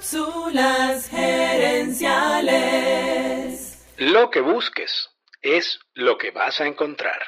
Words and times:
Cápsulas 0.00 1.08
gerenciales. 1.10 2.00
Lo 3.98 4.30
que 4.30 4.40
busques 4.40 5.10
es 5.42 5.78
lo 5.92 6.16
que 6.16 6.30
vas 6.30 6.58
a 6.62 6.66
encontrar. 6.66 7.18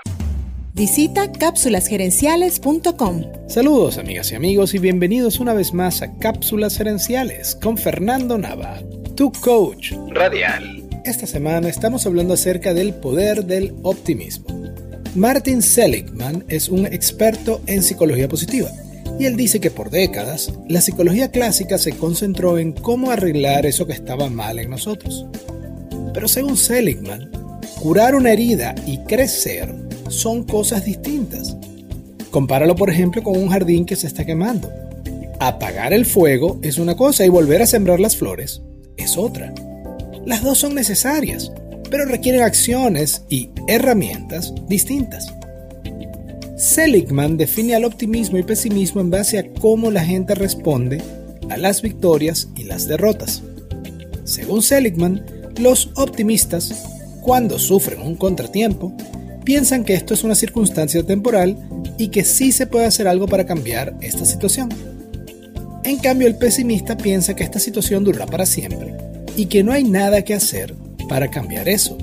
Visita 0.73 1.31
cápsulasgerenciales.com. 1.33 3.25
Saludos 3.47 3.99
amigas 3.99 4.33
y 4.33 4.37
amigos 4.37 4.73
y 4.73 4.79
bienvenidos 4.79 5.39
una 5.39 5.53
vez 5.53 5.75
más 5.75 6.01
a 6.01 6.17
Cápsulas 6.19 6.79
Gerenciales 6.79 7.59
con 7.63 7.77
Fernando 7.77 8.39
Nava, 8.39 8.81
tu 9.17 9.31
coach 9.33 9.93
radial. 10.09 10.89
Esta 11.05 11.27
semana 11.27 11.69
estamos 11.69 12.07
hablando 12.07 12.33
acerca 12.33 12.73
del 12.73 12.95
poder 12.95 13.45
del 13.45 13.75
optimismo. 13.83 14.47
Martin 15.15 15.61
Seligman 15.61 16.47
es 16.49 16.71
un 16.71 16.87
experto 16.87 17.61
en 17.67 17.83
psicología 17.83 18.29
positiva 18.29 18.71
y 19.19 19.27
él 19.27 19.37
dice 19.37 19.61
que 19.61 19.71
por 19.71 19.91
décadas 19.91 20.53
la 20.69 20.81
psicología 20.81 21.31
clásica 21.31 21.79
se 21.79 21.93
concentró 21.93 22.59
en 22.59 22.73
cómo 22.73 23.11
arreglar 23.11 23.67
eso 23.67 23.87
que 23.87 23.93
estaba 23.93 24.29
mal 24.29 24.59
en 24.59 24.71
nosotros. 24.71 25.27
Pero 26.15 26.29
según 26.29 26.57
Seligman, 26.57 27.31
curar 27.81 28.15
una 28.15 28.33
herida 28.33 28.75
y 28.87 28.99
crecer 28.99 29.75
son 30.09 30.45
cosas 30.45 30.85
distintas. 30.85 31.57
Compáralo 32.31 32.77
por 32.77 32.91
ejemplo 32.91 33.23
con 33.23 33.37
un 33.37 33.49
jardín 33.49 33.85
que 33.85 33.97
se 33.97 34.07
está 34.07 34.25
quemando. 34.25 34.71
Apagar 35.41 35.93
el 35.93 36.07
fuego 36.07 36.59
es 36.63 36.79
una 36.79 36.97
cosa 36.97 37.25
y 37.25 37.29
volver 37.29 37.63
a 37.63 37.67
sembrar 37.67 38.01
las 38.01 38.17
flores 38.17 38.63
es 38.97 39.17
otra. 39.17 39.53
Las 40.25 40.43
dos 40.43 40.59
son 40.59 40.75
necesarias, 40.75 41.53
pero 41.91 42.05
requieren 42.05 42.43
acciones 42.43 43.25
y 43.29 43.51
herramientas 43.67 44.55
distintas. 44.69 45.33
Seligman 46.63 47.37
define 47.37 47.75
al 47.75 47.85
optimismo 47.85 48.39
y 48.39 48.45
pesimismo 48.45 49.01
en 49.01 49.11
base 49.11 49.37
a 49.37 49.53
cómo 49.53 49.91
la 49.91 50.05
gente 50.05 50.37
responde 50.37 51.03
a 51.51 51.57
las 51.57 51.83
victorias 51.83 52.51
y 52.55 52.63
las 52.63 52.87
derrotas. 52.87 53.43
Según 54.23 54.63
Seligman, 54.63 55.27
los 55.59 55.91
optimistas, 55.97 56.73
cuando 57.21 57.59
sufren 57.59 58.01
un 58.01 58.15
contratiempo, 58.15 58.97
piensan 59.43 59.83
que 59.83 59.95
esto 59.95 60.15
es 60.15 60.23
una 60.23 60.37
circunstancia 60.37 61.03
temporal 61.03 61.59
y 61.99 62.09
que 62.09 62.23
sí 62.23 62.53
se 62.53 62.69
puede 62.69 62.87
hacer 62.87 63.09
algo 63.09 63.27
para 63.27 63.45
cambiar 63.45 63.97
esta 64.01 64.25
situación. 64.25 64.69
En 65.83 65.99
cambio, 65.99 66.29
el 66.29 66.37
pesimista 66.37 66.97
piensa 66.97 67.35
que 67.35 67.43
esta 67.43 67.59
situación 67.59 68.05
durará 68.05 68.27
para 68.27 68.47
siempre 68.47 68.95
y 69.37 69.47
que 69.47 69.65
no 69.65 69.73
hay 69.73 69.83
nada 69.83 70.23
que 70.23 70.35
hacer 70.35 70.77
para 71.09 71.29
cambiar 71.29 71.69
eso 71.69 71.99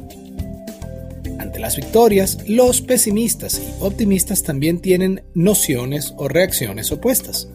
las 1.60 1.76
victorias, 1.76 2.38
los 2.48 2.82
pesimistas 2.82 3.60
y 3.60 3.84
optimistas 3.84 4.44
también 4.44 4.80
tienen 4.80 5.24
nociones 5.34 6.14
o 6.18 6.28
reacciones 6.28 6.92
opuestas. 6.92 7.50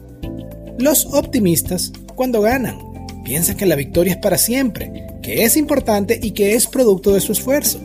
Los 0.77 1.05
optimistas, 1.07 1.91
cuando 2.15 2.41
ganan, 2.41 2.79
piensan 3.23 3.57
que 3.57 3.65
la 3.65 3.75
victoria 3.75 4.13
es 4.13 4.19
para 4.19 4.37
siempre, 4.37 5.07
que 5.21 5.43
es 5.43 5.57
importante 5.57 6.19
y 6.21 6.31
que 6.31 6.53
es 6.53 6.67
producto 6.67 7.13
de 7.13 7.21
su 7.21 7.31
esfuerzo. 7.31 7.79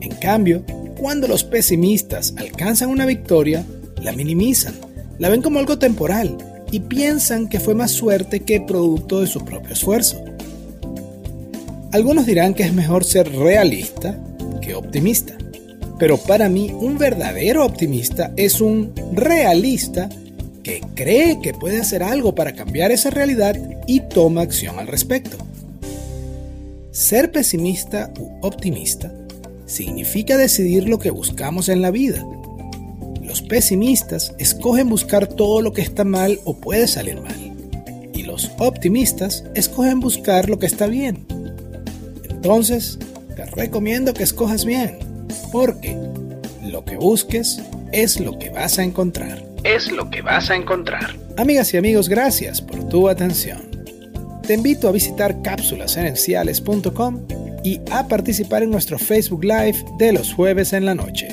En 0.00 0.14
cambio, 0.20 0.64
cuando 0.98 1.28
los 1.28 1.44
pesimistas 1.44 2.34
alcanzan 2.38 2.88
una 2.88 3.06
victoria, 3.06 3.64
la 4.02 4.12
minimizan, 4.12 4.74
la 5.18 5.28
ven 5.28 5.42
como 5.42 5.58
algo 5.58 5.78
temporal 5.78 6.36
y 6.72 6.80
piensan 6.80 7.48
que 7.48 7.60
fue 7.60 7.74
más 7.74 7.90
suerte 7.90 8.40
que 8.40 8.60
producto 8.60 9.20
de 9.20 9.26
su 9.26 9.44
propio 9.44 9.74
esfuerzo. 9.74 10.22
Algunos 11.92 12.26
dirán 12.26 12.54
que 12.54 12.64
es 12.64 12.72
mejor 12.72 13.04
ser 13.04 13.30
realista 13.32 14.18
optimista. 14.78 15.36
Pero 15.98 16.18
para 16.18 16.48
mí 16.48 16.70
un 16.78 16.98
verdadero 16.98 17.64
optimista 17.64 18.32
es 18.36 18.60
un 18.60 18.92
realista 19.12 20.08
que 20.62 20.80
cree 20.94 21.40
que 21.40 21.54
puede 21.54 21.80
hacer 21.80 22.02
algo 22.02 22.34
para 22.34 22.52
cambiar 22.52 22.90
esa 22.90 23.10
realidad 23.10 23.56
y 23.86 24.00
toma 24.00 24.42
acción 24.42 24.78
al 24.78 24.88
respecto. 24.88 25.38
Ser 26.90 27.30
pesimista 27.30 28.12
u 28.18 28.44
optimista 28.44 29.12
significa 29.66 30.36
decidir 30.36 30.88
lo 30.88 30.98
que 30.98 31.10
buscamos 31.10 31.68
en 31.68 31.82
la 31.82 31.90
vida. 31.90 32.26
Los 33.22 33.42
pesimistas 33.42 34.34
escogen 34.38 34.88
buscar 34.88 35.26
todo 35.26 35.60
lo 35.60 35.72
que 35.72 35.82
está 35.82 36.04
mal 36.04 36.40
o 36.44 36.54
puede 36.56 36.88
salir 36.88 37.20
mal. 37.20 37.52
Y 38.14 38.22
los 38.22 38.50
optimistas 38.58 39.44
escogen 39.54 40.00
buscar 40.00 40.48
lo 40.48 40.58
que 40.58 40.66
está 40.66 40.86
bien. 40.86 41.26
Entonces, 42.30 42.98
te 43.36 43.44
recomiendo 43.44 44.14
que 44.14 44.22
escojas 44.22 44.64
bien, 44.64 44.98
porque 45.52 45.94
lo 46.62 46.84
que 46.84 46.96
busques 46.96 47.60
es 47.92 48.18
lo 48.18 48.38
que 48.38 48.48
vas 48.48 48.78
a 48.78 48.82
encontrar. 48.82 49.44
Es 49.62 49.92
lo 49.92 50.08
que 50.10 50.22
vas 50.22 50.50
a 50.50 50.56
encontrar. 50.56 51.14
Amigas 51.36 51.72
y 51.74 51.76
amigos, 51.76 52.08
gracias 52.08 52.62
por 52.62 52.88
tu 52.88 53.10
atención. 53.10 53.60
Te 54.46 54.54
invito 54.54 54.88
a 54.88 54.92
visitar 54.92 55.42
cápsulasherenciales.com 55.42 57.26
y 57.62 57.80
a 57.90 58.08
participar 58.08 58.62
en 58.62 58.70
nuestro 58.70 58.98
Facebook 58.98 59.44
Live 59.44 59.84
de 59.98 60.14
los 60.14 60.32
jueves 60.32 60.72
en 60.72 60.86
la 60.86 60.94
noche. 60.94 61.28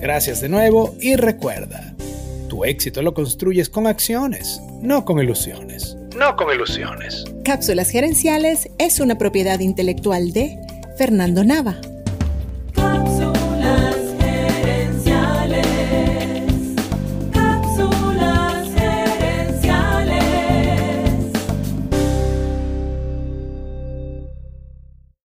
Gracias 0.00 0.40
de 0.40 0.48
nuevo 0.48 0.94
y 1.00 1.16
recuerda, 1.16 1.92
tu 2.48 2.64
éxito 2.64 3.02
lo 3.02 3.12
construyes 3.12 3.68
con 3.68 3.86
acciones, 3.86 4.62
no 4.80 5.04
con 5.04 5.20
ilusiones. 5.20 5.98
No 6.16 6.34
con 6.36 6.54
ilusiones. 6.54 7.24
Cápsulas 7.44 7.90
Gerenciales 7.90 8.70
es 8.78 9.00
una 9.00 9.18
propiedad 9.18 9.60
intelectual 9.60 10.32
de 10.32 10.58
Fernando 11.00 11.42
Nava. 11.42 11.89